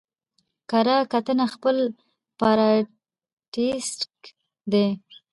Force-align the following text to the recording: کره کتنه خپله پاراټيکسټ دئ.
کره 0.69 0.97
کتنه 1.13 1.45
خپله 1.53 1.83
پاراټيکسټ 2.39 4.09
دئ. 4.71 4.89